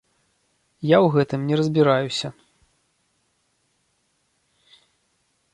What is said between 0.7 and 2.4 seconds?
Я ў гэтым не разбіраюся.